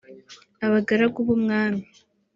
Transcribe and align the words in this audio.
Abagaragu 0.65 1.19
b’Umwami 1.27 1.83